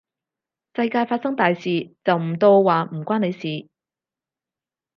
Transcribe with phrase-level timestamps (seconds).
[0.73, 3.69] 世界發生大事，就唔到話唔關你事